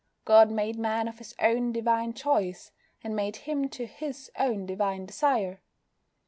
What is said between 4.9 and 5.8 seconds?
desire.